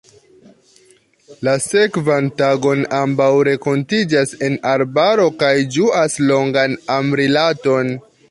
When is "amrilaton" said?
6.97-7.93